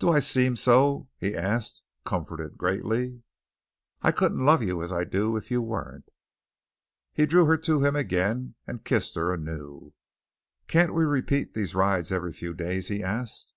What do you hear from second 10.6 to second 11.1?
"Can't we